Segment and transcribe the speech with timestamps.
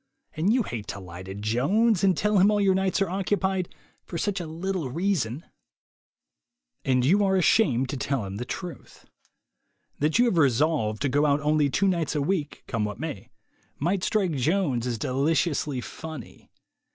[0.33, 3.69] And you hate to lie to Jones, and tell him all your nights are occupied,
[4.03, 5.45] for such a 6 THE WAY TO WILL POWER little reason.
[6.83, 9.05] And you are ashamed to tell him the truth.
[9.99, 13.29] That you have resolved to go out only two nights a week, come what may,
[13.77, 16.49] might strike Jones as deliciously funny.